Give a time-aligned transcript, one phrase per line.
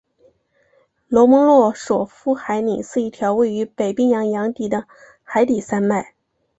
[1.07, 4.87] 罗蒙诺索夫海岭是一条位于北冰洋洋底的
[5.21, 6.15] 海底山脉。